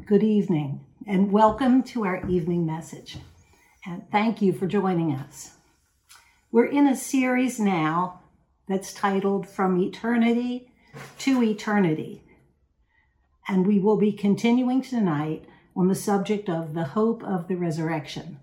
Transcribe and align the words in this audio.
Good 0.00 0.22
evening, 0.22 0.86
and 1.06 1.30
welcome 1.30 1.82
to 1.82 2.06
our 2.06 2.26
evening 2.26 2.64
message. 2.64 3.18
And 3.84 4.10
thank 4.10 4.40
you 4.40 4.54
for 4.54 4.66
joining 4.66 5.12
us. 5.12 5.50
We're 6.50 6.64
in 6.64 6.86
a 6.86 6.96
series 6.96 7.60
now 7.60 8.20
that's 8.66 8.94
titled 8.94 9.46
From 9.46 9.78
Eternity 9.78 10.72
to 11.18 11.42
Eternity. 11.42 12.22
And 13.46 13.66
we 13.66 13.78
will 13.78 13.98
be 13.98 14.12
continuing 14.12 14.80
tonight 14.80 15.44
on 15.76 15.88
the 15.88 15.94
subject 15.94 16.48
of 16.48 16.72
the 16.72 16.84
hope 16.84 17.22
of 17.22 17.46
the 17.46 17.56
resurrection. 17.56 18.38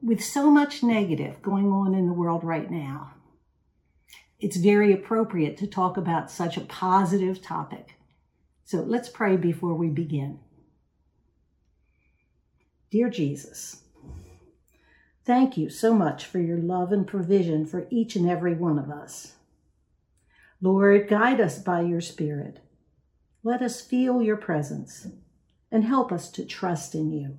With 0.00 0.22
so 0.22 0.52
much 0.52 0.84
negative 0.84 1.42
going 1.42 1.72
on 1.72 1.96
in 1.96 2.06
the 2.06 2.14
world 2.14 2.44
right 2.44 2.70
now, 2.70 3.14
it's 4.42 4.56
very 4.56 4.92
appropriate 4.92 5.56
to 5.58 5.68
talk 5.68 5.96
about 5.96 6.28
such 6.28 6.56
a 6.56 6.62
positive 6.62 7.40
topic. 7.40 7.94
So 8.64 8.78
let's 8.78 9.08
pray 9.08 9.36
before 9.36 9.74
we 9.74 9.88
begin. 9.88 10.40
Dear 12.90 13.08
Jesus, 13.08 13.84
thank 15.24 15.56
you 15.56 15.70
so 15.70 15.94
much 15.94 16.26
for 16.26 16.40
your 16.40 16.58
love 16.58 16.90
and 16.90 17.06
provision 17.06 17.64
for 17.64 17.86
each 17.88 18.16
and 18.16 18.28
every 18.28 18.54
one 18.54 18.80
of 18.80 18.90
us. 18.90 19.34
Lord, 20.60 21.08
guide 21.08 21.40
us 21.40 21.60
by 21.60 21.82
your 21.82 22.00
Spirit. 22.00 22.58
Let 23.44 23.62
us 23.62 23.80
feel 23.80 24.20
your 24.20 24.36
presence 24.36 25.06
and 25.70 25.84
help 25.84 26.10
us 26.10 26.30
to 26.32 26.44
trust 26.44 26.96
in 26.96 27.12
you. 27.12 27.38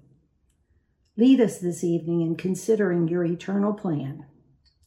Lead 1.17 1.41
us 1.41 1.59
this 1.59 1.83
evening 1.83 2.21
in 2.21 2.35
considering 2.35 3.09
your 3.09 3.25
eternal 3.25 3.73
plan 3.73 4.25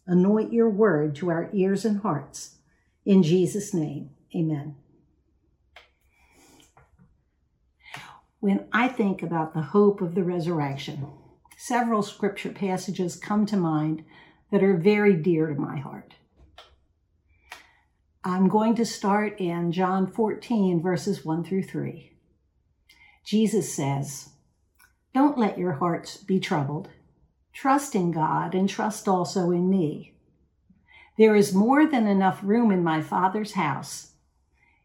anoint 0.07 0.53
your 0.53 0.71
word 0.71 1.17
to 1.17 1.31
our 1.31 1.51
ears 1.53 1.85
and 1.85 2.01
hearts. 2.01 2.57
In 3.05 3.23
Jesus' 3.23 3.75
name, 3.75 4.11
amen. 4.35 4.77
When 8.41 8.67
I 8.73 8.89
think 8.89 9.23
about 9.23 9.55
the 9.55 9.63
hope 9.63 10.01
of 10.01 10.15
the 10.15 10.23
resurrection, 10.23 11.09
several 11.57 12.03
scripture 12.03 12.51
passages 12.51 13.17
come 13.17 13.47
to 13.47 13.57
mind 13.57 14.05
that 14.51 14.63
are 14.63 14.77
very 14.77 15.15
dear 15.15 15.49
to 15.49 15.55
my 15.55 15.79
heart. 15.79 16.15
I'm 18.23 18.49
going 18.49 18.75
to 18.77 18.85
start 18.85 19.39
in 19.41 19.73
John 19.73 20.11
14, 20.11 20.83
verses 20.83 21.25
1 21.25 21.45
through 21.45 21.63
3. 21.63 22.13
Jesus 23.25 23.73
says, 23.73 24.31
Don't 25.15 25.39
let 25.39 25.59
your 25.59 25.73
hearts 25.73 26.17
be 26.17 26.41
troubled. 26.41 26.89
Trust 27.57 27.95
in 27.95 28.11
God 28.13 28.55
and 28.55 28.69
trust 28.69 29.09
also 29.09 29.51
in 29.51 29.71
me. 29.71 30.13
There 31.17 31.35
is 31.35 31.55
more 31.55 31.87
than 31.87 32.07
enough 32.07 32.41
room 32.43 32.71
in 32.71 32.85
my 32.85 33.01
Father's 33.01 33.55
house. 33.55 34.11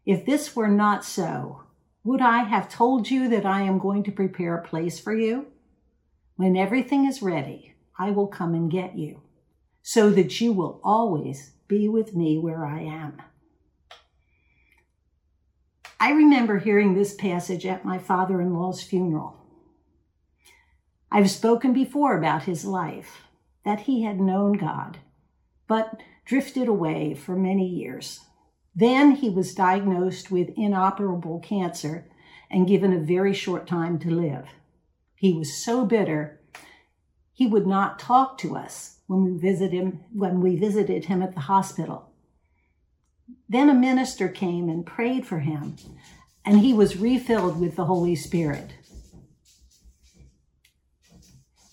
If 0.06 0.24
this 0.24 0.56
were 0.56 0.68
not 0.68 1.04
so, 1.04 1.64
would 2.02 2.22
I 2.22 2.44
have 2.44 2.70
told 2.70 3.10
you 3.10 3.28
that 3.28 3.44
I 3.44 3.60
am 3.60 3.78
going 3.78 4.04
to 4.04 4.10
prepare 4.10 4.56
a 4.56 4.66
place 4.66 4.98
for 4.98 5.14
you? 5.14 5.48
When 6.36 6.56
everything 6.56 7.04
is 7.04 7.20
ready, 7.20 7.74
I 7.98 8.10
will 8.10 8.26
come 8.26 8.54
and 8.54 8.70
get 8.70 8.96
you, 8.96 9.20
so 9.82 10.08
that 10.08 10.40
you 10.40 10.54
will 10.54 10.80
always 10.82 11.52
be 11.68 11.88
with 11.88 12.16
me 12.16 12.38
where 12.38 12.64
I 12.64 12.80
am. 12.80 13.20
I 16.00 16.12
remember 16.12 16.58
hearing 16.58 16.94
this 16.94 17.12
passage 17.14 17.66
at 17.66 17.84
my 17.84 17.98
father 17.98 18.40
in 18.40 18.54
law's 18.54 18.82
funeral. 18.82 19.41
I've 21.14 21.30
spoken 21.30 21.74
before 21.74 22.16
about 22.16 22.44
his 22.44 22.64
life, 22.64 23.20
that 23.66 23.80
he 23.80 24.02
had 24.02 24.18
known 24.18 24.54
God, 24.54 24.96
but 25.68 26.00
drifted 26.24 26.68
away 26.68 27.12
for 27.12 27.36
many 27.36 27.68
years. 27.68 28.20
Then 28.74 29.10
he 29.10 29.28
was 29.28 29.54
diagnosed 29.54 30.30
with 30.30 30.56
inoperable 30.56 31.38
cancer 31.40 32.06
and 32.50 32.66
given 32.66 32.94
a 32.94 32.98
very 32.98 33.34
short 33.34 33.66
time 33.66 33.98
to 33.98 34.10
live. 34.10 34.46
He 35.14 35.34
was 35.34 35.54
so 35.54 35.84
bitter, 35.84 36.40
he 37.34 37.46
would 37.46 37.66
not 37.66 37.98
talk 37.98 38.38
to 38.38 38.56
us 38.56 39.00
when 39.06 39.22
we 39.22 39.38
visited 39.38 39.74
him, 39.74 40.00
when 40.14 40.40
we 40.40 40.56
visited 40.56 41.04
him 41.04 41.22
at 41.22 41.34
the 41.34 41.40
hospital. 41.40 42.10
Then 43.50 43.68
a 43.68 43.74
minister 43.74 44.30
came 44.30 44.70
and 44.70 44.86
prayed 44.86 45.26
for 45.26 45.40
him, 45.40 45.76
and 46.42 46.60
he 46.60 46.72
was 46.72 46.96
refilled 46.96 47.60
with 47.60 47.76
the 47.76 47.84
Holy 47.84 48.16
Spirit. 48.16 48.72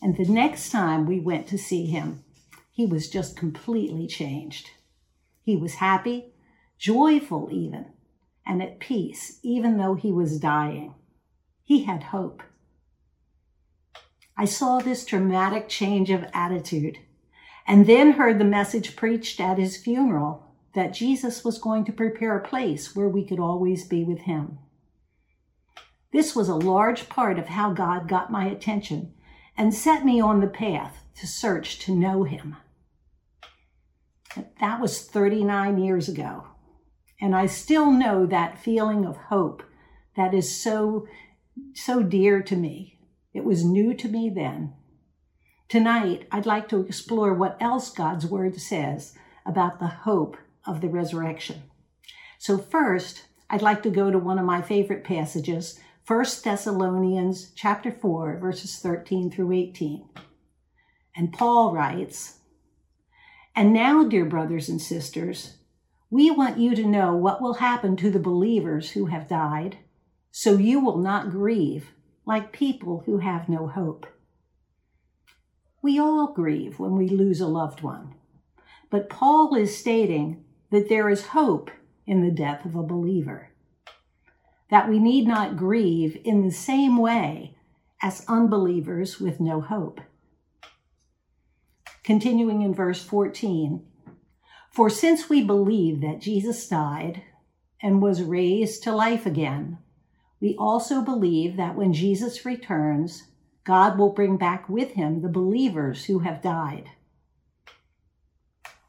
And 0.01 0.15
the 0.15 0.25
next 0.25 0.69
time 0.69 1.05
we 1.05 1.19
went 1.19 1.47
to 1.47 1.57
see 1.57 1.85
him, 1.85 2.23
he 2.71 2.85
was 2.85 3.09
just 3.09 3.35
completely 3.35 4.07
changed. 4.07 4.69
He 5.43 5.55
was 5.57 5.75
happy, 5.75 6.33
joyful 6.77 7.49
even, 7.51 7.87
and 8.45 8.63
at 8.63 8.79
peace, 8.79 9.39
even 9.43 9.77
though 9.77 9.95
he 9.95 10.11
was 10.11 10.39
dying. 10.39 10.95
He 11.63 11.83
had 11.83 12.03
hope. 12.03 12.41
I 14.37 14.45
saw 14.45 14.79
this 14.79 15.03
dramatic 15.03 15.67
change 15.67 16.09
of 16.09 16.25
attitude 16.33 16.97
and 17.67 17.85
then 17.85 18.13
heard 18.13 18.39
the 18.39 18.45
message 18.45 18.95
preached 18.95 19.41
at 19.41 19.57
his 19.57 19.75
funeral 19.75 20.45
that 20.73 20.93
Jesus 20.93 21.43
was 21.43 21.57
going 21.57 21.83
to 21.85 21.91
prepare 21.91 22.37
a 22.37 22.47
place 22.47 22.95
where 22.95 23.09
we 23.09 23.25
could 23.25 23.39
always 23.39 23.85
be 23.85 24.03
with 24.05 24.19
him. 24.19 24.59
This 26.13 26.35
was 26.35 26.47
a 26.47 26.55
large 26.55 27.09
part 27.09 27.37
of 27.37 27.47
how 27.47 27.73
God 27.73 28.07
got 28.07 28.31
my 28.31 28.45
attention 28.45 29.13
and 29.59 29.73
set 29.73 30.05
me 30.05 30.21
on 30.21 30.39
the 30.39 30.47
path 30.47 31.03
to 31.19 31.27
search 31.27 31.79
to 31.79 31.93
know 31.93 32.23
him. 32.23 32.55
That 34.61 34.79
was 34.79 35.01
39 35.01 35.77
years 35.77 36.07
ago. 36.07 36.45
And 37.19 37.35
I 37.35 37.45
still 37.45 37.91
know 37.91 38.25
that 38.25 38.63
feeling 38.63 39.05
of 39.05 39.17
hope 39.17 39.61
that 40.15 40.33
is 40.33 40.61
so, 40.61 41.07
so 41.73 42.01
dear 42.01 42.41
to 42.41 42.55
me. 42.55 42.99
It 43.33 43.43
was 43.43 43.65
new 43.65 43.93
to 43.95 44.07
me 44.07 44.31
then. 44.33 44.75
Tonight, 45.67 46.25
I'd 46.31 46.45
like 46.45 46.69
to 46.69 46.79
explore 46.79 47.33
what 47.33 47.57
else 47.59 47.91
God's 47.91 48.25
Word 48.25 48.59
says 48.61 49.13
about 49.45 49.79
the 49.79 49.87
hope 49.87 50.37
of 50.65 50.79
the 50.79 50.87
resurrection. 50.87 51.63
So, 52.37 52.57
first, 52.57 53.25
I'd 53.49 53.61
like 53.61 53.83
to 53.83 53.89
go 53.89 54.09
to 54.09 54.17
one 54.17 54.39
of 54.39 54.45
my 54.45 54.61
favorite 54.61 55.03
passages 55.03 55.79
1 56.09 56.25
Thessalonians 56.43 57.51
chapter 57.53 57.91
4 57.91 58.39
verses 58.39 58.79
13 58.79 59.29
through 59.29 59.51
18. 59.51 60.09
And 61.15 61.31
Paul 61.31 61.71
writes, 61.71 62.39
"And 63.55 63.71
now, 63.71 64.03
dear 64.03 64.25
brothers 64.25 64.69
and 64.69 64.81
sisters, 64.81 65.59
we 66.09 66.31
want 66.31 66.57
you 66.57 66.73
to 66.73 66.87
know 66.87 67.15
what 67.15 67.43
will 67.43 67.53
happen 67.61 67.95
to 67.97 68.09
the 68.09 68.19
believers 68.19 68.93
who 68.93 69.05
have 69.05 69.27
died, 69.27 69.77
so 70.31 70.57
you 70.57 70.79
will 70.79 70.97
not 70.97 71.29
grieve 71.29 71.93
like 72.25 72.51
people 72.51 73.03
who 73.05 73.19
have 73.19 73.47
no 73.47 73.67
hope." 73.67 74.07
We 75.83 75.99
all 75.99 76.33
grieve 76.33 76.79
when 76.79 76.95
we 76.95 77.07
lose 77.07 77.39
a 77.39 77.47
loved 77.47 77.83
one. 77.83 78.15
But 78.89 79.11
Paul 79.11 79.53
is 79.53 79.77
stating 79.77 80.43
that 80.71 80.89
there 80.89 81.07
is 81.07 81.37
hope 81.37 81.69
in 82.07 82.21
the 82.21 82.31
death 82.31 82.65
of 82.65 82.75
a 82.75 82.81
believer 82.81 83.48
that 84.69 84.87
we 84.87 84.99
need 84.99 85.27
not 85.27 85.57
grieve 85.57 86.19
in 86.23 86.43
the 86.45 86.51
same 86.51 86.97
way 86.97 87.55
as 88.01 88.25
unbelievers 88.27 89.19
with 89.19 89.39
no 89.39 89.61
hope. 89.61 89.99
Continuing 92.03 92.61
in 92.61 92.73
verse 92.73 93.03
14, 93.03 93.85
for 94.71 94.89
since 94.89 95.29
we 95.29 95.43
believe 95.43 96.01
that 96.01 96.21
Jesus 96.21 96.67
died 96.67 97.23
and 97.81 98.01
was 98.01 98.21
raised 98.23 98.83
to 98.83 98.95
life 98.95 99.25
again, 99.25 99.79
we 100.39 100.55
also 100.57 101.01
believe 101.01 101.57
that 101.57 101.75
when 101.75 101.91
Jesus 101.91 102.45
returns, 102.45 103.23
God 103.63 103.97
will 103.97 104.13
bring 104.13 104.37
back 104.37 104.69
with 104.69 104.91
him 104.91 105.21
the 105.21 105.29
believers 105.29 106.05
who 106.05 106.19
have 106.19 106.41
died. 106.41 106.89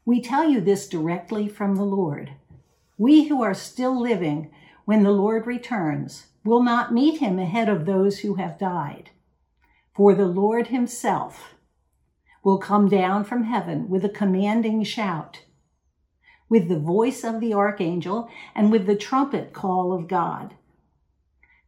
We 0.05 0.21
tell 0.21 0.49
you 0.49 0.61
this 0.61 0.87
directly 0.87 1.47
from 1.47 1.75
the 1.75 1.83
Lord. 1.83 2.31
We 2.97 3.25
who 3.25 3.43
are 3.43 3.53
still 3.53 3.99
living 3.99 4.51
when 4.91 5.03
the 5.03 5.11
Lord 5.11 5.47
returns, 5.47 6.25
will 6.43 6.61
not 6.61 6.93
meet 6.93 7.21
him 7.21 7.39
ahead 7.39 7.69
of 7.69 7.85
those 7.85 8.19
who 8.19 8.35
have 8.35 8.59
died. 8.59 9.09
For 9.95 10.13
the 10.13 10.25
Lord 10.25 10.67
himself 10.67 11.53
will 12.43 12.57
come 12.57 12.89
down 12.89 13.23
from 13.23 13.45
heaven 13.45 13.87
with 13.87 14.03
a 14.03 14.09
commanding 14.09 14.83
shout, 14.83 15.45
with 16.49 16.67
the 16.67 16.77
voice 16.77 17.23
of 17.23 17.39
the 17.39 17.53
archangel, 17.53 18.27
and 18.53 18.69
with 18.69 18.85
the 18.85 18.97
trumpet 18.97 19.53
call 19.53 19.93
of 19.93 20.09
God. 20.09 20.55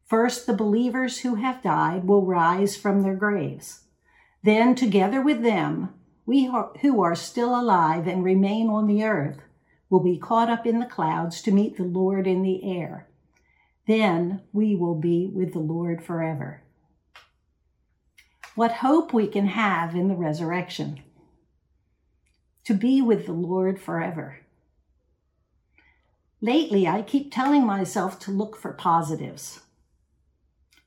First, 0.03 0.45
the 0.45 0.53
believers 0.53 1.19
who 1.19 1.35
have 1.35 1.63
died 1.63 2.03
will 2.03 2.25
rise 2.25 2.75
from 2.75 3.03
their 3.03 3.15
graves. 3.15 3.85
Then, 4.43 4.75
together 4.75 5.21
with 5.21 5.43
them, 5.43 5.93
we 6.25 6.51
who 6.81 7.01
are 7.01 7.15
still 7.15 7.57
alive 7.57 8.05
and 8.05 8.21
remain 8.21 8.67
on 8.67 8.85
the 8.85 9.05
earth 9.05 9.39
will 9.89 10.03
be 10.03 10.17
caught 10.17 10.49
up 10.49 10.67
in 10.67 10.79
the 10.79 10.85
clouds 10.85 11.41
to 11.43 11.53
meet 11.53 11.77
the 11.77 11.85
Lord 11.85 12.27
in 12.27 12.41
the 12.41 12.69
air. 12.69 13.07
Then 13.87 14.41
we 14.53 14.75
will 14.75 14.95
be 14.95 15.27
with 15.33 15.53
the 15.53 15.59
Lord 15.59 16.03
forever. 16.03 16.61
What 18.55 18.71
hope 18.71 19.13
we 19.13 19.27
can 19.27 19.47
have 19.47 19.95
in 19.95 20.07
the 20.07 20.15
resurrection 20.15 21.01
to 22.65 22.73
be 22.73 23.01
with 23.01 23.25
the 23.25 23.33
Lord 23.33 23.79
forever. 23.79 24.39
Lately, 26.41 26.87
I 26.87 27.01
keep 27.01 27.33
telling 27.33 27.65
myself 27.65 28.19
to 28.19 28.31
look 28.31 28.57
for 28.57 28.73
positives. 28.73 29.61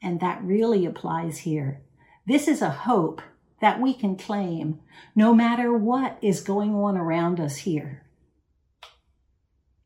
And 0.03 0.21
that 0.21 0.43
really 0.43 0.87
applies 0.87 1.39
here. 1.39 1.83
This 2.27 2.49
is 2.49 2.63
a 2.63 2.71
hope 2.71 3.23
that 3.61 3.81
we 3.81 3.95
can 3.95 4.17
claim 4.17 4.81
no 5.15 5.35
matter 5.35 5.73
what 5.73 6.19
is 6.21 6.41
going 6.41 6.75
on 6.75 6.97
around 6.97 7.41
us 7.41 7.59
here. 7.59 8.03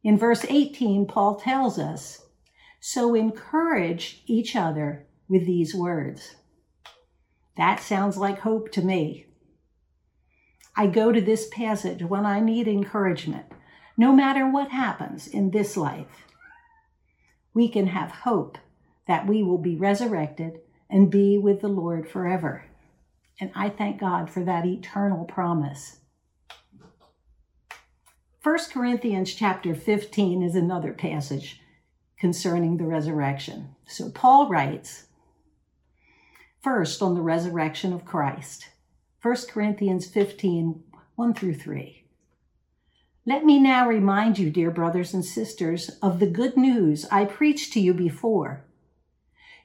In 0.02 0.18
verse 0.18 0.44
18, 0.48 1.06
Paul 1.06 1.36
tells 1.36 1.78
us, 1.78 2.26
So 2.80 3.14
encourage 3.14 4.22
each 4.26 4.56
other 4.56 5.06
with 5.28 5.46
these 5.46 5.74
words. 5.74 6.36
That 7.56 7.80
sounds 7.80 8.16
like 8.16 8.40
hope 8.40 8.72
to 8.72 8.82
me. 8.82 9.26
I 10.74 10.86
go 10.86 11.12
to 11.12 11.20
this 11.20 11.46
passage 11.48 12.02
when 12.02 12.24
I 12.24 12.40
need 12.40 12.66
encouragement, 12.66 13.44
no 13.98 14.12
matter 14.14 14.48
what 14.48 14.70
happens 14.70 15.28
in 15.28 15.50
this 15.50 15.76
life. 15.76 16.24
We 17.52 17.68
can 17.68 17.88
have 17.88 18.10
hope 18.10 18.56
that 19.06 19.26
we 19.26 19.42
will 19.42 19.58
be 19.58 19.76
resurrected 19.76 20.60
and 20.88 21.10
be 21.10 21.36
with 21.36 21.60
the 21.60 21.68
Lord 21.68 22.08
forever. 22.08 22.64
And 23.40 23.50
I 23.54 23.68
thank 23.68 24.00
God 24.00 24.30
for 24.30 24.42
that 24.44 24.64
eternal 24.64 25.26
promise. 25.26 25.98
1 28.42 28.58
Corinthians 28.72 29.34
chapter 29.34 29.74
15 29.74 30.42
is 30.42 30.54
another 30.54 30.94
passage 30.94 31.59
concerning 32.20 32.76
the 32.76 32.84
resurrection. 32.84 33.74
So 33.86 34.10
Paul 34.10 34.48
writes, 34.48 35.06
first 36.62 37.00
on 37.00 37.14
the 37.14 37.22
resurrection 37.22 37.92
of 37.92 38.04
Christ. 38.04 38.68
1 39.22 39.36
Corinthians 39.50 40.06
15, 40.06 40.82
1 41.16 41.34
through 41.34 41.54
3. 41.54 42.04
Let 43.26 43.44
me 43.44 43.58
now 43.58 43.88
remind 43.88 44.38
you, 44.38 44.50
dear 44.50 44.70
brothers 44.70 45.14
and 45.14 45.24
sisters, 45.24 45.90
of 46.02 46.20
the 46.20 46.26
good 46.26 46.56
news 46.56 47.06
I 47.10 47.24
preached 47.24 47.72
to 47.74 47.80
you 47.80 47.94
before. 47.94 48.64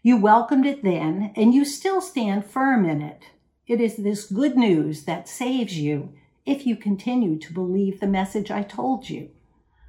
You 0.01 0.17
welcomed 0.17 0.65
it 0.65 0.83
then, 0.83 1.31
and 1.35 1.53
you 1.53 1.65
still 1.65 1.99
stand 1.99 2.45
firm 2.45 2.85
in 2.85 3.01
it. 3.01 3.23
It 3.67 3.81
is 3.81 3.95
this 3.95 4.25
good 4.25 4.55
news 4.55 5.05
that 5.05 5.27
saves 5.27 5.77
you 5.77 6.13
if 6.45 6.67
you 6.67 6.75
continue 6.75 7.39
to 7.39 7.53
believe 7.53 7.99
the 7.99 8.07
message 8.07 8.51
I 8.51 8.61
told 8.61 9.09
you, 9.09 9.31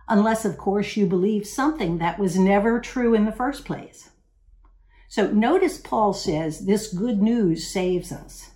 unless, 0.08 0.44
of 0.44 0.56
course, 0.58 0.96
you 0.96 1.06
believe 1.06 1.46
something 1.46 1.98
that 1.98 2.18
was 2.18 2.38
never 2.38 2.80
true 2.80 3.14
in 3.14 3.24
the 3.24 3.32
first 3.32 3.64
place. 3.64 4.10
So 5.08 5.30
notice 5.30 5.78
Paul 5.78 6.12
says 6.12 6.66
this 6.66 6.92
good 6.92 7.22
news 7.22 7.68
saves 7.68 8.12
us. 8.12 8.50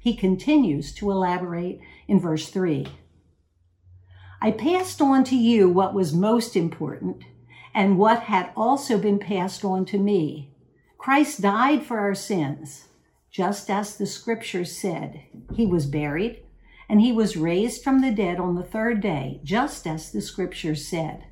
He 0.00 0.16
continues 0.16 0.94
to 0.94 1.10
elaborate 1.10 1.80
in 2.08 2.20
verse 2.20 2.48
3. 2.48 2.86
I 4.42 4.50
passed 4.50 5.02
on 5.02 5.24
to 5.24 5.36
you 5.36 5.68
what 5.68 5.94
was 5.94 6.14
most 6.14 6.56
important 6.56 7.24
and 7.74 7.98
what 7.98 8.20
had 8.22 8.50
also 8.56 8.98
been 8.98 9.18
passed 9.18 9.64
on 9.64 9.84
to 9.86 9.98
me. 9.98 10.54
Christ 10.96 11.42
died 11.42 11.82
for 11.82 11.98
our 11.98 12.14
sins, 12.14 12.88
just 13.30 13.70
as 13.70 13.96
the 13.96 14.06
scriptures 14.06 14.76
said. 14.76 15.22
He 15.54 15.66
was 15.66 15.86
buried 15.86 16.42
and 16.90 17.00
he 17.00 17.12
was 17.12 17.36
raised 17.36 17.84
from 17.84 18.00
the 18.00 18.10
dead 18.10 18.40
on 18.40 18.56
the 18.56 18.64
third 18.64 19.00
day, 19.00 19.40
just 19.44 19.86
as 19.86 20.10
the 20.10 20.20
scriptures 20.20 20.88
said. 20.88 21.24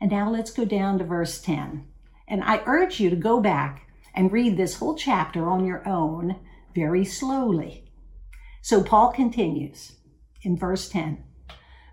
And 0.00 0.10
now 0.10 0.30
let's 0.30 0.50
go 0.50 0.64
down 0.64 0.98
to 0.98 1.04
verse 1.04 1.38
10. 1.42 1.86
And 2.26 2.42
I 2.42 2.62
urge 2.64 2.98
you 2.98 3.10
to 3.10 3.16
go 3.16 3.42
back 3.42 3.86
and 4.14 4.32
read 4.32 4.56
this 4.56 4.76
whole 4.76 4.94
chapter 4.94 5.50
on 5.50 5.66
your 5.66 5.86
own 5.86 6.36
very 6.74 7.04
slowly. 7.04 7.92
So 8.62 8.82
Paul 8.82 9.12
continues 9.12 9.96
in 10.40 10.56
verse 10.56 10.88
10 10.88 11.22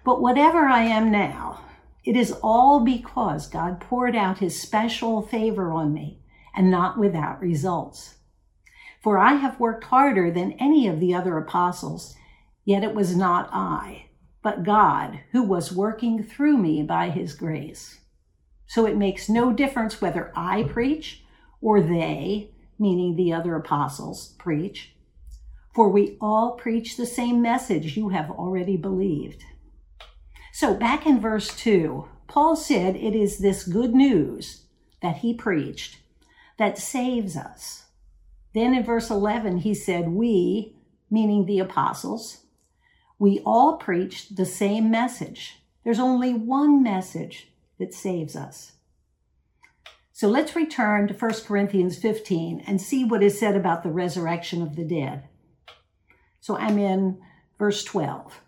But 0.05 0.21
whatever 0.21 0.59
I 0.59 0.83
am 0.83 1.11
now, 1.11 1.65
it 2.05 2.15
is 2.15 2.31
all 2.41 2.79
because 2.79 3.47
God 3.47 3.81
poured 3.81 4.15
out 4.15 4.37
his 4.37 4.61
special 4.61 5.21
favor 5.21 5.73
on 5.73 5.93
me 5.93 6.21
and 6.55 6.71
not 6.71 6.97
without 6.97 7.41
results. 7.41 8.15
For 9.03 9.17
I 9.17 9.33
have 9.33 9.59
worked 9.59 9.83
harder 9.83 10.31
than 10.31 10.53
any 10.53 10.87
of 10.87 11.01
the 11.01 11.13
other 11.13 11.37
apostles, 11.37 12.15
yet 12.63 12.83
it 12.83 12.95
was 12.95 13.17
not 13.17 13.49
I, 13.51 14.05
but 14.41 14.63
God 14.63 15.19
who 15.31 15.43
was 15.43 15.73
working 15.73 16.23
through 16.23 16.57
me 16.57 16.83
by 16.83 17.09
his 17.09 17.33
grace. 17.33 17.99
So 18.65 18.85
it 18.85 18.95
makes 18.95 19.27
no 19.27 19.51
difference 19.51 19.99
whether 19.99 20.31
I 20.35 20.63
preach 20.63 21.25
or 21.59 21.81
they, 21.81 22.51
meaning 22.79 23.15
the 23.15 23.33
other 23.33 23.55
apostles, 23.55 24.35
preach. 24.39 24.95
For 25.75 25.89
we 25.89 26.17
all 26.21 26.51
preach 26.51 26.95
the 26.95 27.05
same 27.05 27.41
message 27.41 27.97
you 27.97 28.09
have 28.09 28.31
already 28.31 28.77
believed. 28.77 29.43
So 30.53 30.73
back 30.73 31.05
in 31.05 31.19
verse 31.19 31.53
2, 31.57 32.07
Paul 32.27 32.55
said 32.55 32.95
it 32.95 33.15
is 33.15 33.39
this 33.39 33.63
good 33.63 33.93
news 33.93 34.63
that 35.01 35.17
he 35.17 35.33
preached 35.33 35.97
that 36.57 36.77
saves 36.77 37.35
us. 37.35 37.82
Then 38.53 38.73
in 38.73 38.83
verse 38.83 39.09
11, 39.09 39.59
he 39.59 39.73
said, 39.73 40.09
We, 40.09 40.75
meaning 41.09 41.45
the 41.45 41.59
apostles, 41.59 42.45
we 43.17 43.39
all 43.45 43.77
preached 43.77 44.35
the 44.35 44.45
same 44.45 44.91
message. 44.91 45.63
There's 45.83 45.99
only 45.99 46.33
one 46.33 46.83
message 46.83 47.51
that 47.79 47.93
saves 47.93 48.35
us. 48.35 48.73
So 50.11 50.27
let's 50.27 50.55
return 50.55 51.07
to 51.07 51.13
1 51.13 51.31
Corinthians 51.45 51.97
15 51.97 52.63
and 52.67 52.79
see 52.79 53.03
what 53.03 53.23
is 53.23 53.39
said 53.39 53.55
about 53.55 53.81
the 53.81 53.89
resurrection 53.89 54.61
of 54.61 54.75
the 54.75 54.85
dead. 54.85 55.27
So 56.39 56.55
I'm 56.57 56.77
in 56.77 57.19
verse 57.57 57.83
12. 57.83 58.41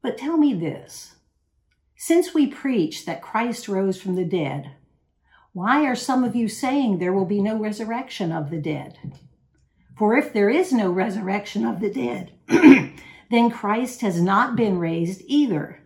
But 0.00 0.16
tell 0.16 0.36
me 0.36 0.54
this 0.54 1.14
since 1.96 2.34
we 2.34 2.46
preach 2.46 3.06
that 3.06 3.22
Christ 3.22 3.66
rose 3.66 4.00
from 4.00 4.14
the 4.14 4.24
dead, 4.24 4.72
why 5.54 5.84
are 5.86 5.94
some 5.94 6.24
of 6.24 6.34
you 6.34 6.48
saying 6.48 6.98
there 6.98 7.12
will 7.12 7.24
be 7.24 7.40
no 7.40 7.56
resurrection 7.56 8.32
of 8.32 8.50
the 8.50 8.60
dead? 8.60 8.98
For 9.96 10.16
if 10.16 10.32
there 10.32 10.50
is 10.50 10.72
no 10.72 10.90
resurrection 10.90 11.64
of 11.64 11.78
the 11.78 11.90
dead, 11.90 12.32
then 13.30 13.50
Christ 13.52 14.00
has 14.00 14.20
not 14.20 14.56
been 14.56 14.80
raised 14.80 15.22
either. 15.28 15.80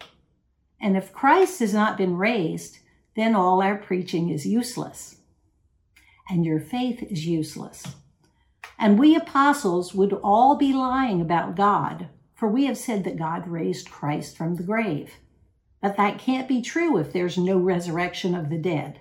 And 0.80 0.96
if 0.96 1.12
Christ 1.12 1.60
has 1.60 1.74
not 1.74 1.98
been 1.98 2.16
raised, 2.16 2.78
then 3.14 3.34
all 3.34 3.60
our 3.60 3.76
preaching 3.76 4.30
is 4.30 4.46
useless. 4.46 5.16
And 6.30 6.46
your 6.46 6.60
faith 6.60 7.02
is 7.02 7.26
useless. 7.26 7.84
And 8.78 8.98
we 8.98 9.14
apostles 9.14 9.92
would 9.92 10.14
all 10.14 10.56
be 10.56 10.72
lying 10.72 11.20
about 11.20 11.56
God, 11.56 12.08
for 12.34 12.48
we 12.48 12.64
have 12.64 12.78
said 12.78 13.04
that 13.04 13.18
God 13.18 13.46
raised 13.46 13.90
Christ 13.90 14.34
from 14.34 14.54
the 14.54 14.62
grave. 14.62 15.16
But 15.82 15.98
that 15.98 16.18
can't 16.18 16.48
be 16.48 16.62
true 16.62 16.96
if 16.96 17.12
there's 17.12 17.36
no 17.36 17.58
resurrection 17.58 18.34
of 18.34 18.48
the 18.48 18.56
dead. 18.56 19.00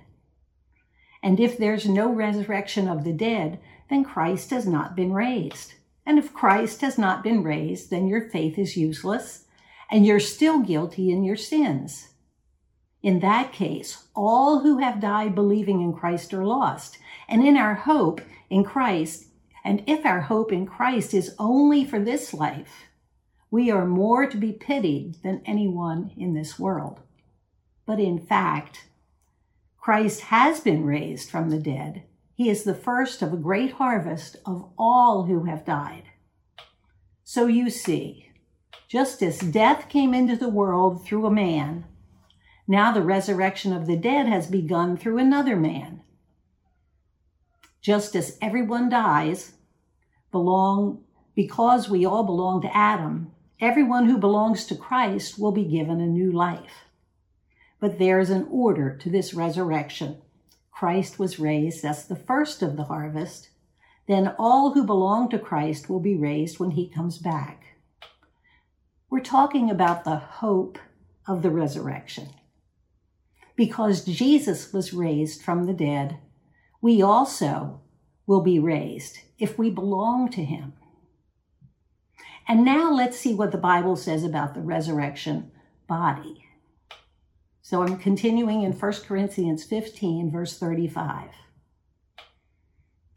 And 1.23 1.39
if 1.39 1.57
there's 1.57 1.87
no 1.87 2.11
resurrection 2.11 2.87
of 2.87 3.03
the 3.03 3.13
dead, 3.13 3.59
then 3.89 4.03
Christ 4.03 4.49
has 4.51 4.67
not 4.67 4.95
been 4.95 5.13
raised. 5.13 5.73
And 6.05 6.17
if 6.17 6.33
Christ 6.33 6.81
has 6.81 6.97
not 6.97 7.23
been 7.23 7.43
raised, 7.43 7.89
then 7.89 8.07
your 8.07 8.29
faith 8.29 8.57
is 8.57 8.77
useless 8.77 9.45
and 9.89 10.05
you're 10.05 10.19
still 10.19 10.59
guilty 10.59 11.11
in 11.11 11.23
your 11.23 11.35
sins. 11.35 12.09
In 13.01 13.19
that 13.19 13.53
case, 13.53 14.07
all 14.15 14.59
who 14.59 14.79
have 14.79 14.99
died 14.99 15.35
believing 15.35 15.81
in 15.81 15.93
Christ 15.93 16.33
are 16.33 16.45
lost. 16.45 16.97
And 17.27 17.45
in 17.45 17.57
our 17.57 17.75
hope 17.75 18.21
in 18.49 18.63
Christ, 18.63 19.25
and 19.63 19.83
if 19.87 20.05
our 20.05 20.21
hope 20.21 20.51
in 20.51 20.65
Christ 20.65 21.13
is 21.13 21.35
only 21.37 21.85
for 21.85 21.99
this 21.99 22.33
life, 22.33 22.87
we 23.49 23.71
are 23.71 23.85
more 23.85 24.27
to 24.27 24.37
be 24.37 24.51
pitied 24.51 25.21
than 25.23 25.41
anyone 25.45 26.11
in 26.17 26.33
this 26.33 26.59
world. 26.59 26.99
But 27.85 27.99
in 27.99 28.19
fact, 28.19 28.87
Christ 29.87 30.19
has 30.19 30.59
been 30.59 30.83
raised 30.83 31.29
from 31.29 31.49
the 31.49 31.59
dead. 31.59 32.03
He 32.35 32.49
is 32.49 32.65
the 32.65 32.75
first 32.75 33.21
of 33.21 33.31
a 33.31 33.37
great 33.37 33.71
harvest 33.71 34.35
of 34.45 34.69
all 34.77 35.23
who 35.23 35.45
have 35.45 35.63
died. 35.63 36.03
So 37.23 37.47
you 37.47 37.69
see, 37.69 38.29
just 38.89 39.23
as 39.23 39.39
death 39.39 39.87
came 39.87 40.13
into 40.13 40.35
the 40.35 40.49
world 40.49 41.05
through 41.05 41.25
a 41.25 41.31
man, 41.31 41.85
now 42.67 42.91
the 42.91 43.01
resurrection 43.01 43.71
of 43.71 43.87
the 43.87 43.95
dead 43.95 44.27
has 44.27 44.47
begun 44.47 44.97
through 44.97 45.19
another 45.19 45.55
man. 45.55 46.01
Just 47.79 48.13
as 48.13 48.37
everyone 48.41 48.89
dies, 48.89 49.53
belong 50.33 51.01
because 51.33 51.89
we 51.89 52.05
all 52.05 52.25
belong 52.25 52.61
to 52.63 52.75
Adam, 52.75 53.31
everyone 53.61 54.09
who 54.09 54.17
belongs 54.17 54.65
to 54.65 54.75
Christ 54.75 55.39
will 55.39 55.53
be 55.53 55.63
given 55.63 56.01
a 56.01 56.07
new 56.07 56.29
life. 56.29 56.86
But 57.79 57.99
there 57.99 58.19
is 58.19 58.29
an 58.29 58.47
order 58.49 58.95
to 58.97 59.09
this 59.09 59.33
resurrection. 59.33 60.21
Christ 60.71 61.19
was 61.19 61.39
raised 61.39 61.83
as 61.85 62.05
the 62.05 62.15
first 62.15 62.61
of 62.61 62.75
the 62.75 62.85
harvest. 62.85 63.49
Then 64.07 64.35
all 64.39 64.73
who 64.73 64.85
belong 64.85 65.29
to 65.29 65.39
Christ 65.39 65.89
will 65.89 65.99
be 65.99 66.15
raised 66.15 66.59
when 66.59 66.71
he 66.71 66.89
comes 66.89 67.17
back. 67.17 67.77
We're 69.09 69.19
talking 69.19 69.69
about 69.69 70.03
the 70.03 70.17
hope 70.17 70.79
of 71.27 71.41
the 71.41 71.49
resurrection. 71.49 72.29
Because 73.55 74.05
Jesus 74.05 74.71
was 74.71 74.93
raised 74.93 75.41
from 75.41 75.65
the 75.65 75.73
dead, 75.73 76.19
we 76.81 77.01
also 77.01 77.81
will 78.25 78.41
be 78.41 78.59
raised 78.59 79.19
if 79.39 79.57
we 79.57 79.69
belong 79.69 80.29
to 80.31 80.43
him. 80.43 80.73
And 82.47 82.63
now 82.63 82.91
let's 82.93 83.17
see 83.17 83.33
what 83.33 83.51
the 83.51 83.57
Bible 83.57 83.95
says 83.95 84.23
about 84.23 84.53
the 84.53 84.61
resurrection 84.61 85.51
body. 85.87 86.46
So 87.69 87.83
I'm 87.83 87.97
continuing 87.97 88.61
in 88.61 88.71
1 88.71 88.93
Corinthians 89.05 89.65
15, 89.65 90.31
verse 90.31 90.57
35. 90.57 91.31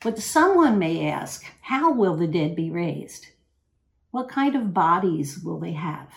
But 0.02 0.18
someone 0.18 0.76
may 0.76 1.08
ask, 1.08 1.44
How 1.60 1.92
will 1.92 2.16
the 2.16 2.26
dead 2.26 2.56
be 2.56 2.68
raised? 2.68 3.28
What 4.10 4.28
kind 4.28 4.56
of 4.56 4.74
bodies 4.74 5.38
will 5.38 5.60
they 5.60 5.74
have? 5.74 6.08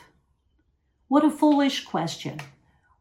What 1.08 1.24
a 1.24 1.30
foolish 1.30 1.86
question. 1.86 2.40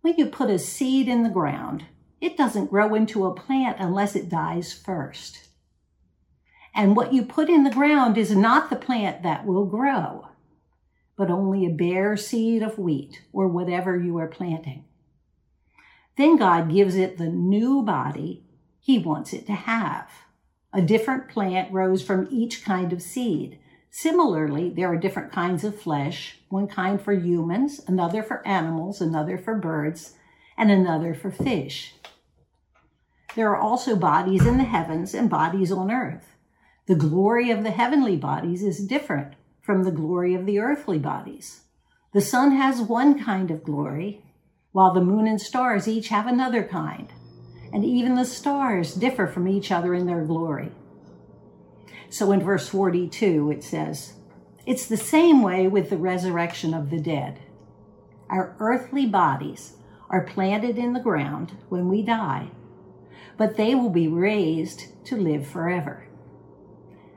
When 0.02 0.18
you 0.18 0.26
put 0.26 0.50
a 0.50 0.58
seed 0.58 1.08
in 1.08 1.22
the 1.22 1.30
ground, 1.30 1.86
it 2.20 2.36
doesn't 2.36 2.68
grow 2.68 2.94
into 2.94 3.24
a 3.24 3.34
plant 3.34 3.78
unless 3.80 4.14
it 4.14 4.28
dies 4.28 4.74
first. 4.74 5.48
And 6.74 6.94
what 6.94 7.14
you 7.14 7.22
put 7.22 7.48
in 7.48 7.64
the 7.64 7.70
ground 7.70 8.18
is 8.18 8.36
not 8.36 8.68
the 8.68 8.76
plant 8.76 9.22
that 9.22 9.46
will 9.46 9.64
grow, 9.64 10.28
but 11.16 11.30
only 11.30 11.64
a 11.64 11.70
bare 11.70 12.18
seed 12.18 12.62
of 12.62 12.78
wheat 12.78 13.22
or 13.32 13.48
whatever 13.48 13.96
you 13.96 14.18
are 14.18 14.28
planting. 14.28 14.84
Then 16.16 16.36
God 16.36 16.70
gives 16.72 16.94
it 16.94 17.18
the 17.18 17.28
new 17.28 17.82
body 17.82 18.44
he 18.80 18.98
wants 18.98 19.32
it 19.32 19.46
to 19.46 19.52
have. 19.52 20.10
A 20.72 20.82
different 20.82 21.28
plant 21.28 21.70
grows 21.70 22.02
from 22.02 22.28
each 22.30 22.64
kind 22.64 22.92
of 22.92 23.02
seed. 23.02 23.58
Similarly, 23.90 24.70
there 24.70 24.88
are 24.88 24.96
different 24.96 25.32
kinds 25.32 25.64
of 25.64 25.80
flesh, 25.80 26.38
one 26.48 26.66
kind 26.66 27.00
for 27.00 27.12
humans, 27.12 27.80
another 27.86 28.22
for 28.22 28.46
animals, 28.46 29.00
another 29.00 29.36
for 29.36 29.54
birds, 29.54 30.14
and 30.56 30.70
another 30.70 31.14
for 31.14 31.30
fish. 31.30 31.94
There 33.34 33.50
are 33.50 33.60
also 33.60 33.96
bodies 33.96 34.46
in 34.46 34.58
the 34.58 34.64
heavens 34.64 35.14
and 35.14 35.30
bodies 35.30 35.72
on 35.72 35.90
earth. 35.90 36.36
The 36.86 36.94
glory 36.94 37.50
of 37.50 37.62
the 37.62 37.70
heavenly 37.70 38.16
bodies 38.16 38.62
is 38.62 38.86
different 38.86 39.34
from 39.60 39.84
the 39.84 39.92
glory 39.92 40.34
of 40.34 40.44
the 40.44 40.58
earthly 40.58 40.98
bodies. 40.98 41.62
The 42.12 42.20
sun 42.20 42.52
has 42.52 42.80
one 42.80 43.22
kind 43.22 43.50
of 43.50 43.62
glory, 43.62 44.24
while 44.72 44.92
the 44.92 45.00
moon 45.00 45.26
and 45.26 45.40
stars 45.40 45.86
each 45.86 46.08
have 46.08 46.26
another 46.26 46.64
kind, 46.64 47.12
and 47.72 47.84
even 47.84 48.14
the 48.14 48.24
stars 48.24 48.94
differ 48.94 49.26
from 49.26 49.46
each 49.46 49.70
other 49.70 49.94
in 49.94 50.06
their 50.06 50.24
glory. 50.24 50.72
So 52.08 52.32
in 52.32 52.42
verse 52.42 52.68
42, 52.68 53.50
it 53.50 53.64
says, 53.64 54.14
It's 54.66 54.86
the 54.86 54.96
same 54.96 55.42
way 55.42 55.68
with 55.68 55.88
the 55.88 55.96
resurrection 55.96 56.74
of 56.74 56.90
the 56.90 57.00
dead. 57.00 57.40
Our 58.28 58.56
earthly 58.58 59.06
bodies 59.06 59.76
are 60.10 60.26
planted 60.26 60.76
in 60.76 60.92
the 60.92 61.00
ground 61.00 61.56
when 61.68 61.88
we 61.88 62.02
die, 62.02 62.50
but 63.38 63.56
they 63.56 63.74
will 63.74 63.90
be 63.90 64.08
raised 64.08 65.04
to 65.06 65.16
live 65.16 65.46
forever. 65.46 66.06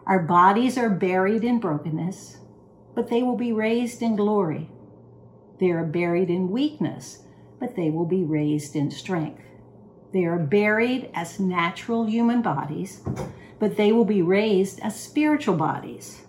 Our 0.06 0.20
bodies 0.20 0.78
are 0.78 0.90
buried 0.90 1.44
in 1.44 1.60
brokenness, 1.60 2.38
but 2.94 3.10
they 3.10 3.24
will 3.24 3.36
be 3.36 3.52
raised 3.52 4.02
in 4.02 4.16
glory. 4.16 4.70
They 5.60 5.72
are 5.72 5.84
buried 5.84 6.30
in 6.30 6.52
weakness, 6.52 7.25
but 7.60 7.76
they 7.76 7.90
will 7.90 8.06
be 8.06 8.24
raised 8.24 8.76
in 8.76 8.92
strength. 8.92 9.42
They 10.14 10.26
are 10.26 10.40
buried 10.40 11.10
as 11.14 11.40
natural 11.40 12.06
human 12.06 12.42
bodies, 12.42 13.02
but 13.60 13.78
they 13.78 13.92
will 13.92 14.06
be 14.06 14.22
raised 14.22 14.80
as 14.82 15.00
spiritual 15.00 15.56
bodies. 15.56 16.22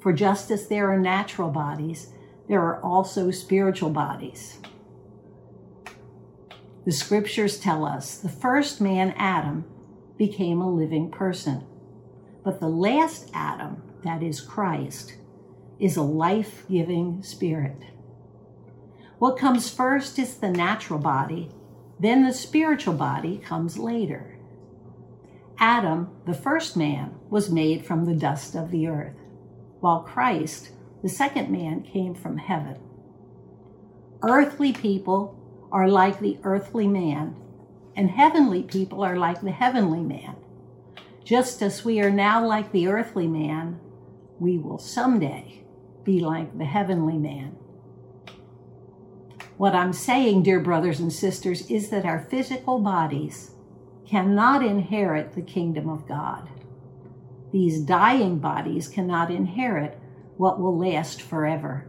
For 0.00 0.12
just 0.12 0.50
as 0.50 0.68
there 0.68 0.90
are 0.90 0.98
natural 0.98 1.50
bodies, 1.50 2.12
there 2.48 2.60
are 2.60 2.82
also 2.82 3.30
spiritual 3.30 3.90
bodies. 3.90 4.58
The 6.84 6.92
scriptures 6.92 7.60
tell 7.60 7.84
us 7.84 8.16
the 8.16 8.28
first 8.28 8.80
man, 8.80 9.14
Adam, 9.16 9.64
became 10.16 10.60
a 10.60 10.70
living 10.70 11.10
person. 11.10 11.64
But 12.42 12.60
the 12.60 12.68
last 12.68 13.30
Adam, 13.34 13.82
that 14.02 14.22
is 14.22 14.40
Christ, 14.40 15.14
is 15.78 15.96
a 15.96 16.02
life 16.02 16.64
giving 16.70 17.22
spirit. 17.22 17.76
What 19.20 19.36
comes 19.36 19.68
first 19.68 20.18
is 20.18 20.36
the 20.36 20.48
natural 20.48 20.98
body, 20.98 21.50
then 21.98 22.24
the 22.24 22.32
spiritual 22.32 22.94
body 22.94 23.36
comes 23.36 23.76
later. 23.76 24.38
Adam, 25.58 26.08
the 26.24 26.32
first 26.32 26.74
man, 26.74 27.14
was 27.28 27.50
made 27.50 27.84
from 27.84 28.06
the 28.06 28.14
dust 28.14 28.54
of 28.54 28.70
the 28.70 28.86
earth, 28.86 29.18
while 29.80 30.00
Christ, 30.00 30.70
the 31.02 31.10
second 31.10 31.50
man, 31.50 31.82
came 31.82 32.14
from 32.14 32.38
heaven. 32.38 32.78
Earthly 34.22 34.72
people 34.72 35.38
are 35.70 35.86
like 35.86 36.20
the 36.20 36.38
earthly 36.42 36.88
man, 36.88 37.36
and 37.94 38.08
heavenly 38.08 38.62
people 38.62 39.04
are 39.04 39.18
like 39.18 39.42
the 39.42 39.50
heavenly 39.50 40.00
man. 40.00 40.34
Just 41.24 41.60
as 41.60 41.84
we 41.84 42.00
are 42.00 42.08
now 42.08 42.46
like 42.46 42.72
the 42.72 42.88
earthly 42.88 43.28
man, 43.28 43.80
we 44.38 44.56
will 44.56 44.78
someday 44.78 45.62
be 46.04 46.20
like 46.20 46.56
the 46.56 46.64
heavenly 46.64 47.18
man. 47.18 47.58
What 49.60 49.74
I'm 49.74 49.92
saying, 49.92 50.44
dear 50.44 50.58
brothers 50.58 51.00
and 51.00 51.12
sisters, 51.12 51.70
is 51.70 51.90
that 51.90 52.06
our 52.06 52.18
physical 52.30 52.78
bodies 52.78 53.50
cannot 54.06 54.64
inherit 54.64 55.34
the 55.34 55.42
kingdom 55.42 55.86
of 55.86 56.08
God. 56.08 56.48
These 57.52 57.82
dying 57.82 58.38
bodies 58.38 58.88
cannot 58.88 59.30
inherit 59.30 60.00
what 60.38 60.58
will 60.58 60.78
last 60.78 61.20
forever. 61.20 61.86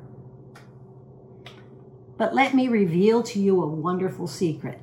But 2.17 2.35
let 2.35 2.53
me 2.53 2.67
reveal 2.67 3.23
to 3.23 3.39
you 3.39 3.63
a 3.63 3.67
wonderful 3.67 4.27
secret. 4.27 4.81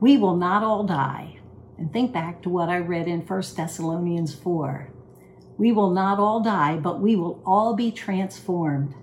We 0.00 0.18
will 0.18 0.36
not 0.36 0.62
all 0.62 0.84
die. 0.84 1.38
And 1.78 1.90
think 1.90 2.12
back 2.12 2.42
to 2.42 2.50
what 2.50 2.68
I 2.68 2.76
read 2.76 3.08
in 3.08 3.26
1 3.26 3.42
Thessalonians 3.56 4.34
4. 4.34 4.90
We 5.56 5.72
will 5.72 5.92
not 5.92 6.18
all 6.18 6.40
die, 6.40 6.76
but 6.76 7.00
we 7.00 7.16
will 7.16 7.40
all 7.46 7.74
be 7.74 7.90
transformed. 7.90 8.94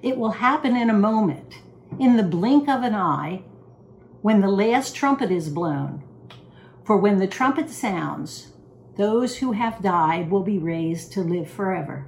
It 0.00 0.16
will 0.16 0.30
happen 0.30 0.74
in 0.74 0.88
a 0.88 0.94
moment 0.94 1.58
in 1.98 2.16
the 2.16 2.22
blink 2.22 2.68
of 2.68 2.82
an 2.82 2.94
eye 2.94 3.42
when 4.22 4.40
the 4.40 4.48
last 4.48 4.94
trumpet 4.94 5.30
is 5.30 5.48
blown. 5.48 6.02
For 6.84 6.96
when 6.96 7.18
the 7.18 7.26
trumpet 7.26 7.70
sounds, 7.70 8.52
those 8.96 9.38
who 9.38 9.52
have 9.52 9.82
died 9.82 10.30
will 10.30 10.42
be 10.42 10.58
raised 10.58 11.12
to 11.12 11.20
live 11.20 11.50
forever. 11.50 12.06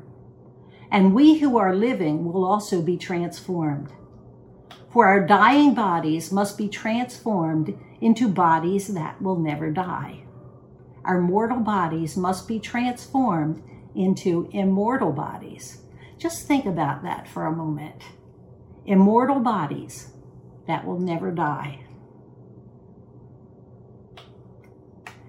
And 0.91 1.15
we 1.15 1.39
who 1.39 1.59
are 1.59 1.75
living 1.75 2.25
will 2.25 2.45
also 2.45 2.81
be 2.81 2.97
transformed. 2.97 3.93
For 4.91 5.07
our 5.07 5.27
dying 5.27 5.75
bodies 5.75 6.33
must 6.33 6.57
be 6.57 6.69
transformed 6.69 7.79
into 8.01 8.29
bodies 8.29 8.89
that 8.89 9.21
will 9.21 9.39
never 9.39 9.71
die. 9.71 10.25
Our 11.05 11.21
mortal 11.21 11.61
bodies 11.61 12.17
must 12.17 12.49
be 12.49 12.59
transformed 12.59 13.63
into 13.95 14.49
immortal 14.53 15.13
bodies. 15.13 15.83
Just 16.19 16.47
think 16.47 16.65
about 16.65 17.03
that 17.03 17.29
for 17.29 17.47
a 17.47 17.55
moment 17.55 18.03
immortal 18.89 19.39
bodies 19.39 20.13
that 20.67 20.87
will 20.87 20.99
never 20.99 21.31
die. 21.31 21.85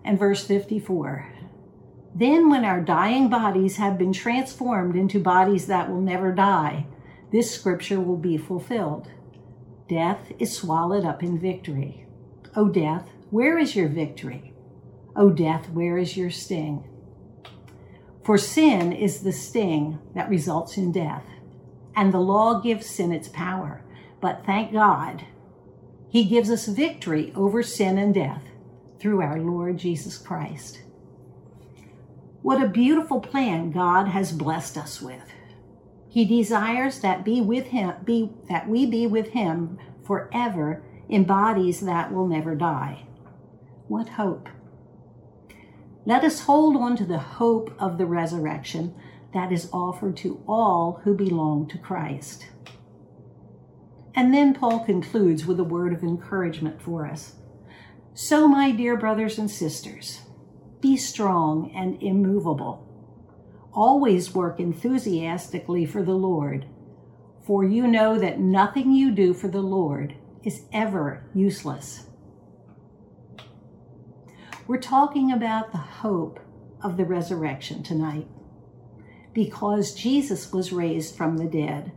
And 0.05 0.17
verse 0.17 0.45
54 0.45 1.27
Then, 2.15 2.49
when 2.49 2.63
our 2.63 2.79
dying 2.79 3.29
bodies 3.29 3.75
have 3.75 3.97
been 3.97 4.13
transformed 4.13 4.95
into 4.95 5.19
bodies 5.19 5.67
that 5.67 5.89
will 5.89 5.99
never 5.99 6.31
die, 6.31 6.87
this 7.33 7.53
scripture 7.53 7.99
will 7.99 8.17
be 8.17 8.37
fulfilled. 8.37 9.09
Death 9.89 10.31
is 10.39 10.55
swallowed 10.55 11.03
up 11.03 11.21
in 11.21 11.37
victory. 11.37 12.05
O 12.55 12.69
death, 12.69 13.09
where 13.29 13.57
is 13.57 13.75
your 13.75 13.89
victory? 13.89 14.53
O 15.17 15.29
death, 15.29 15.69
where 15.71 15.97
is 15.97 16.15
your 16.15 16.31
sting? 16.31 16.85
For 18.23 18.37
sin 18.37 18.93
is 18.93 19.21
the 19.21 19.33
sting 19.33 19.99
that 20.15 20.29
results 20.29 20.77
in 20.77 20.93
death 20.93 21.25
and 21.95 22.13
the 22.13 22.19
law 22.19 22.59
gives 22.59 22.87
sin 22.87 23.11
its 23.11 23.27
power. 23.27 23.83
But 24.21 24.45
thank 24.45 24.73
God, 24.73 25.25
He 26.09 26.25
gives 26.25 26.49
us 26.49 26.65
victory 26.65 27.31
over 27.35 27.63
sin 27.63 27.97
and 27.97 28.13
death 28.13 28.43
through 28.99 29.21
our 29.21 29.39
Lord 29.39 29.77
Jesus 29.77 30.17
Christ. 30.17 30.81
What 32.41 32.61
a 32.61 32.67
beautiful 32.67 33.19
plan 33.19 33.71
God 33.71 34.07
has 34.07 34.31
blessed 34.31 34.77
us 34.77 35.01
with. 35.01 35.33
He 36.09 36.25
desires 36.25 37.01
that 37.01 37.23
be 37.23 37.41
with 37.41 37.67
him 37.67 37.93
be 38.03 38.31
that 38.49 38.67
we 38.67 38.85
be 38.85 39.05
with 39.05 39.29
him 39.29 39.77
forever 40.03 40.83
in 41.07 41.23
bodies 41.25 41.81
that 41.81 42.11
will 42.11 42.27
never 42.27 42.55
die. 42.55 43.05
What 43.87 44.09
hope. 44.09 44.49
Let 46.05 46.23
us 46.23 46.41
hold 46.41 46.75
on 46.77 46.95
to 46.97 47.05
the 47.05 47.19
hope 47.19 47.75
of 47.77 47.97
the 47.97 48.05
resurrection 48.05 48.95
that 49.33 49.51
is 49.51 49.69
offered 49.71 50.17
to 50.17 50.43
all 50.47 51.01
who 51.03 51.13
belong 51.13 51.67
to 51.67 51.77
Christ. 51.77 52.47
And 54.15 54.33
then 54.33 54.53
Paul 54.53 54.79
concludes 54.79 55.45
with 55.45 55.59
a 55.59 55.63
word 55.63 55.93
of 55.93 56.03
encouragement 56.03 56.81
for 56.81 57.05
us. 57.05 57.35
So, 58.13 58.47
my 58.47 58.71
dear 58.71 58.97
brothers 58.97 59.37
and 59.37 59.49
sisters, 59.49 60.21
be 60.81 60.97
strong 60.97 61.71
and 61.75 62.01
immovable. 62.01 62.85
Always 63.71 64.33
work 64.33 64.59
enthusiastically 64.59 65.85
for 65.85 66.01
the 66.01 66.15
Lord, 66.15 66.65
for 67.45 67.63
you 67.63 67.87
know 67.87 68.17
that 68.17 68.39
nothing 68.39 68.91
you 68.91 69.11
do 69.11 69.33
for 69.33 69.47
the 69.47 69.61
Lord 69.61 70.15
is 70.43 70.63
ever 70.73 71.23
useless. 71.33 72.07
We're 74.67 74.77
talking 74.77 75.31
about 75.31 75.71
the 75.71 75.77
hope 75.77 76.39
of 76.83 76.97
the 76.97 77.05
resurrection 77.05 77.83
tonight 77.83 78.27
because 79.39 79.93
Jesus 79.93 80.51
was 80.51 80.73
raised 80.73 81.15
from 81.15 81.37
the 81.37 81.45
dead, 81.45 81.93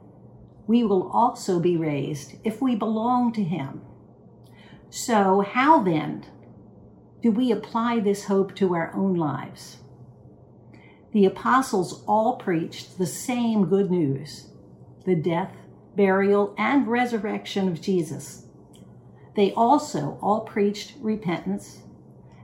we 0.68 0.84
will 0.84 1.10
also 1.10 1.58
be 1.58 1.76
raised 1.76 2.36
if 2.44 2.62
we 2.62 2.76
belong 2.76 3.32
to 3.32 3.42
him. 3.42 3.80
So, 4.90 5.40
how 5.40 5.82
then 5.82 6.24
do 7.20 7.32
we 7.32 7.50
apply 7.50 7.98
this 7.98 8.26
hope 8.26 8.54
to 8.54 8.76
our 8.76 8.94
own 8.94 9.14
lives? 9.14 9.78
The 11.12 11.24
apostles 11.24 12.04
all 12.06 12.36
preached 12.36 12.96
the 12.96 13.06
same 13.06 13.66
good 13.66 13.90
news 13.90 14.46
the 15.04 15.16
death, 15.16 15.56
burial, 15.96 16.54
and 16.56 16.86
resurrection 16.86 17.66
of 17.66 17.80
Jesus. 17.80 18.46
They 19.34 19.50
also 19.54 20.16
all 20.22 20.42
preached 20.42 20.94
repentance 21.00 21.80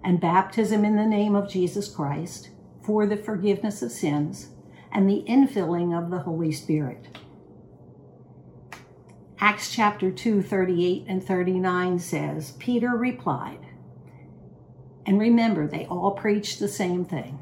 and 0.03 0.21
baptism 0.21 0.85
in 0.85 0.97
the 0.97 1.07
name 1.07 1.37
of 1.37 1.49
Jesus 1.49 1.89
Christ 1.89 2.51
for 2.83 3.07
the 3.07 3.17
forgiveness 3.17 3.81
of 3.81 3.93
sins 3.93 4.49
and 4.93 5.09
the 5.09 5.25
infilling 5.29 5.97
of 5.97 6.11
the 6.11 6.21
Holy 6.21 6.53
Spirit. 6.53 7.19
Acts 9.41 9.71
chapter 9.71 10.11
2, 10.11 10.43
38 10.43 11.05
and 11.07 11.25
39 11.25 11.99
says, 11.99 12.53
Peter 12.59 12.91
replied, 12.91 13.61
and 15.07 15.19
remember, 15.19 15.67
they 15.67 15.87
all 15.87 16.11
preached 16.11 16.59
the 16.59 16.69
same 16.69 17.05
thing. 17.05 17.39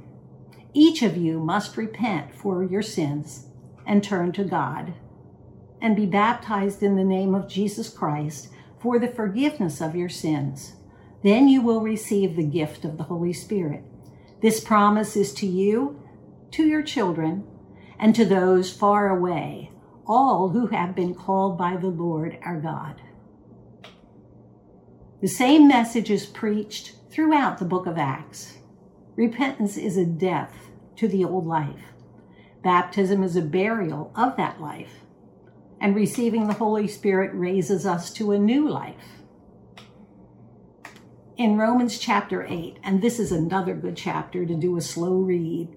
Each 0.72 1.02
of 1.02 1.16
you 1.16 1.40
must 1.40 1.76
repent 1.76 2.34
for 2.34 2.62
your 2.62 2.82
sins 2.82 3.46
and 3.86 4.04
turn 4.04 4.30
to 4.32 4.44
God 4.44 4.94
and 5.80 5.96
be 5.96 6.06
baptized 6.06 6.82
in 6.82 6.96
the 6.96 7.02
name 7.02 7.34
of 7.34 7.48
Jesus 7.48 7.88
Christ 7.88 8.48
for 8.78 8.98
the 8.98 9.08
forgiveness 9.08 9.80
of 9.80 9.96
your 9.96 10.08
sins. 10.08 10.74
Then 11.22 11.48
you 11.48 11.60
will 11.60 11.80
receive 11.80 12.36
the 12.36 12.44
gift 12.44 12.84
of 12.84 12.98
the 12.98 13.04
Holy 13.04 13.32
Spirit. 13.32 13.82
This 14.42 14.60
promise 14.60 15.16
is 15.16 15.32
to 15.34 15.46
you, 15.46 16.00
to 16.56 16.66
your 16.66 16.82
children, 16.82 17.46
and 17.98 18.14
to 18.14 18.25
those 18.25 18.72
far 18.72 19.10
away, 19.10 19.70
all 20.06 20.48
who 20.48 20.68
have 20.68 20.94
been 20.94 21.14
called 21.14 21.58
by 21.58 21.76
the 21.76 21.88
Lord 21.88 22.38
our 22.42 22.58
God. 22.58 23.02
The 25.20 25.28
same 25.28 25.68
message 25.68 26.10
is 26.10 26.25
preached 26.25 26.94
throughout 27.10 27.58
the 27.58 27.66
book 27.66 27.86
of 27.86 27.98
Acts. 27.98 28.56
Repentance 29.16 29.76
is 29.76 29.98
a 29.98 30.06
death 30.06 30.70
to 30.96 31.06
the 31.06 31.26
old 31.26 31.46
life. 31.46 31.92
Baptism 32.64 33.22
is 33.22 33.36
a 33.36 33.42
burial 33.42 34.10
of 34.16 34.38
that 34.38 34.58
life. 34.58 35.00
And 35.78 35.94
receiving 35.94 36.46
the 36.46 36.54
Holy 36.54 36.88
Spirit 36.88 37.32
raises 37.34 37.84
us 37.84 38.10
to 38.14 38.32
a 38.32 38.38
new 38.38 38.66
life. 38.66 39.20
In 41.36 41.58
Romans 41.58 41.98
chapter 41.98 42.46
8, 42.48 42.78
and 42.82 43.02
this 43.02 43.20
is 43.20 43.30
another 43.30 43.75
good 43.75 43.94
chapter 43.94 44.46
to 44.46 44.54
do 44.54 44.78
a 44.78 44.80
slow 44.80 45.16
read, 45.16 45.68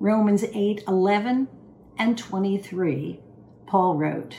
Romans 0.00 0.44
8 0.54 0.84
11 0.86 1.48
and 1.98 2.16
23, 2.16 3.20
Paul 3.66 3.96
wrote, 3.96 4.36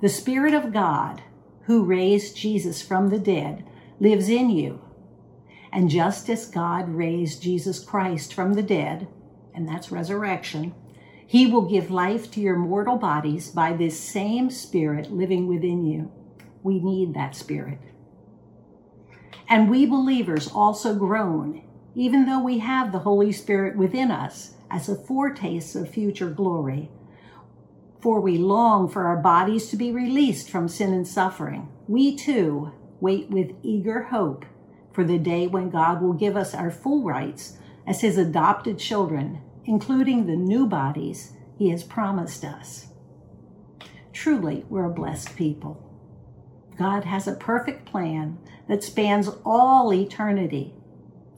The 0.00 0.08
Spirit 0.08 0.54
of 0.54 0.72
God, 0.72 1.22
who 1.64 1.84
raised 1.84 2.34
Jesus 2.34 2.80
from 2.80 3.10
the 3.10 3.18
dead, 3.18 3.66
lives 3.98 4.30
in 4.30 4.48
you. 4.48 4.80
And 5.70 5.90
just 5.90 6.30
as 6.30 6.46
God 6.46 6.88
raised 6.88 7.42
Jesus 7.42 7.78
Christ 7.78 8.32
from 8.32 8.54
the 8.54 8.62
dead, 8.62 9.06
and 9.54 9.68
that's 9.68 9.92
resurrection, 9.92 10.74
he 11.26 11.46
will 11.46 11.68
give 11.68 11.90
life 11.90 12.30
to 12.30 12.40
your 12.40 12.56
mortal 12.56 12.96
bodies 12.96 13.50
by 13.50 13.74
this 13.74 14.00
same 14.00 14.48
Spirit 14.50 15.12
living 15.12 15.46
within 15.46 15.84
you. 15.84 16.10
We 16.62 16.80
need 16.80 17.12
that 17.12 17.36
Spirit. 17.36 17.80
And 19.46 19.68
we 19.68 19.84
believers 19.84 20.48
also 20.50 20.94
groan, 20.94 21.64
even 21.94 22.24
though 22.24 22.42
we 22.42 22.60
have 22.60 22.92
the 22.92 23.00
Holy 23.00 23.30
Spirit 23.30 23.76
within 23.76 24.10
us 24.10 24.54
as 24.70 24.88
a 24.88 24.94
foretaste 24.94 25.74
of 25.76 25.88
future 25.88 26.30
glory. 26.30 26.90
For 28.00 28.20
we 28.20 28.38
long 28.38 28.88
for 28.88 29.06
our 29.06 29.16
bodies 29.16 29.68
to 29.68 29.76
be 29.76 29.92
released 29.92 30.50
from 30.50 30.68
sin 30.68 30.92
and 30.92 31.06
suffering. 31.06 31.68
We 31.86 32.16
too 32.16 32.72
wait 33.00 33.30
with 33.30 33.54
eager 33.62 34.04
hope 34.04 34.44
for 34.92 35.04
the 35.04 35.18
day 35.18 35.46
when 35.46 35.70
God 35.70 36.02
will 36.02 36.12
give 36.12 36.36
us 36.36 36.54
our 36.54 36.70
full 36.70 37.04
rights 37.04 37.58
as 37.86 38.00
His 38.00 38.18
adopted 38.18 38.78
children, 38.78 39.40
including 39.64 40.26
the 40.26 40.36
new 40.36 40.66
bodies 40.66 41.32
He 41.58 41.70
has 41.70 41.82
promised 41.82 42.44
us. 42.44 42.88
Truly, 44.12 44.64
we're 44.68 44.86
a 44.86 44.90
blessed 44.90 45.36
people. 45.36 45.86
God 46.78 47.04
has 47.04 47.28
a 47.28 47.34
perfect 47.34 47.84
plan 47.84 48.38
that 48.68 48.82
spans 48.82 49.28
all 49.44 49.92
eternity, 49.92 50.74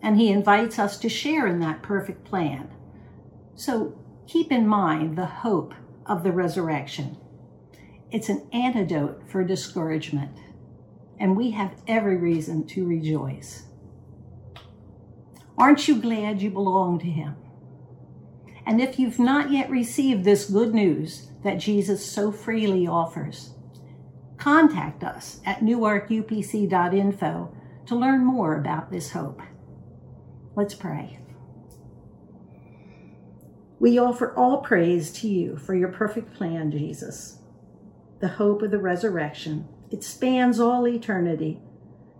and 0.00 0.16
He 0.16 0.30
invites 0.30 0.78
us 0.78 0.96
to 0.98 1.08
share 1.08 1.46
in 1.46 1.60
that 1.60 1.82
perfect 1.82 2.24
plan. 2.24 2.70
So 3.54 3.98
keep 4.26 4.50
in 4.50 4.66
mind 4.66 5.16
the 5.16 5.26
hope 5.26 5.74
of 6.06 6.22
the 6.22 6.32
resurrection. 6.32 7.16
It's 8.10 8.28
an 8.28 8.48
antidote 8.52 9.22
for 9.28 9.44
discouragement 9.44 10.36
and 11.22 11.36
we 11.36 11.52
have 11.52 11.80
every 11.86 12.16
reason 12.16 12.66
to 12.66 12.84
rejoice. 12.84 13.62
Aren't 15.56 15.86
you 15.86 16.00
glad 16.00 16.42
you 16.42 16.50
belong 16.50 16.98
to 16.98 17.06
Him? 17.06 17.36
And 18.66 18.80
if 18.80 18.98
you've 18.98 19.20
not 19.20 19.52
yet 19.52 19.70
received 19.70 20.24
this 20.24 20.50
good 20.50 20.74
news 20.74 21.30
that 21.44 21.58
Jesus 21.58 22.04
so 22.04 22.32
freely 22.32 22.88
offers, 22.88 23.54
contact 24.36 25.04
us 25.04 25.40
at 25.46 25.60
newarkupc.info 25.60 27.56
to 27.86 27.94
learn 27.94 28.24
more 28.24 28.58
about 28.58 28.90
this 28.90 29.12
hope. 29.12 29.42
Let's 30.56 30.74
pray. 30.74 31.21
We 33.82 33.98
offer 33.98 34.32
all 34.36 34.58
praise 34.58 35.10
to 35.14 35.28
you 35.28 35.56
for 35.56 35.74
your 35.74 35.88
perfect 35.88 36.34
plan, 36.34 36.70
Jesus, 36.70 37.38
the 38.20 38.28
hope 38.28 38.62
of 38.62 38.70
the 38.70 38.78
resurrection 38.78 39.66
it 39.90 40.04
spans 40.04 40.60
all 40.60 40.86
eternity. 40.86 41.60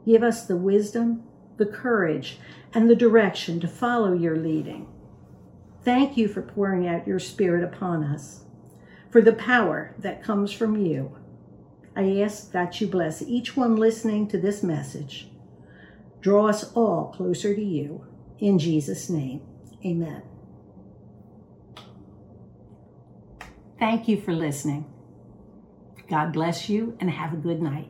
Give 0.05 0.25
us 0.25 0.45
the 0.45 0.57
wisdom, 0.57 1.23
the 1.59 1.67
courage, 1.67 2.41
and 2.75 2.91
the 2.91 2.97
direction 2.97 3.61
to 3.61 3.69
follow 3.69 4.13
your 4.13 4.35
leading. 4.35 4.89
Thank 5.85 6.17
you 6.17 6.27
for 6.27 6.43
pouring 6.43 6.89
out 6.89 7.07
your 7.07 7.21
Spirit 7.21 7.63
upon 7.63 8.03
us, 8.03 8.41
for 9.09 9.21
the 9.23 9.33
power 9.33 9.95
that 10.01 10.25
comes 10.25 10.51
from 10.51 10.77
you. 10.77 11.17
I 11.95 12.23
ask 12.23 12.51
that 12.51 12.81
you 12.81 12.89
bless 12.89 13.23
each 13.23 13.57
one 13.57 13.77
listening 13.77 14.27
to 14.31 14.39
this 14.39 14.65
message. 14.65 15.29
Draw 16.23 16.49
us 16.49 16.73
all 16.75 17.13
closer 17.17 17.55
to 17.55 17.63
you. 17.63 18.05
In 18.41 18.59
Jesus' 18.59 19.09
name, 19.09 19.43
amen. 19.87 20.23
Thank 23.83 24.07
you 24.07 24.17
for 24.17 24.33
listening. 24.33 24.85
God 26.09 26.33
bless 26.33 26.69
you 26.69 26.97
and 27.01 27.11
have 27.11 27.33
a 27.33 27.37
good 27.37 27.61
night. 27.61 27.89